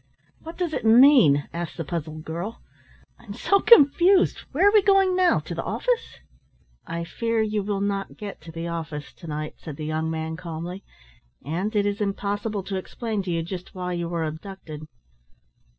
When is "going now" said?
4.81-5.37